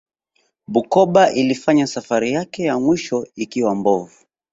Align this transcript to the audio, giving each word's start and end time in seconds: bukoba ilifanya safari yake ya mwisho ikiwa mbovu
bukoba 0.67 1.31
ilifanya 1.31 1.87
safari 1.87 2.31
yake 2.31 2.63
ya 2.63 2.79
mwisho 2.79 3.27
ikiwa 3.35 3.75
mbovu 3.75 4.25